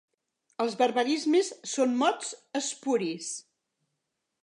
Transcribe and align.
Els 0.63 0.77
barbarismes 0.79 1.53
són 1.73 1.95
mots 2.01 2.35
espuris. 2.63 3.33